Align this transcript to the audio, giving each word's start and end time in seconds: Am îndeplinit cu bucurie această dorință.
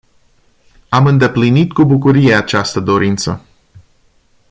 Am 0.89 1.05
îndeplinit 1.07 1.73
cu 1.73 1.83
bucurie 1.83 2.35
această 2.35 2.79
dorință. 2.79 3.41